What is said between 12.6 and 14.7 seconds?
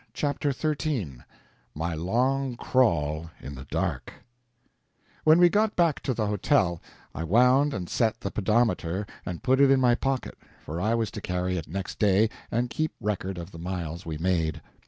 keep record of the miles we made.